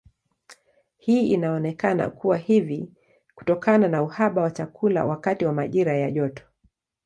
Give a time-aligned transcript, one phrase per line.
[0.97, 2.91] Hii inaonekana kuwa hivi
[3.35, 6.43] kutokana na uhaba wa chakula wakati wa majira ya joto.